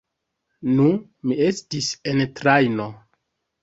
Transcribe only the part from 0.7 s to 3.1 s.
Nu, mi estis en la trajno...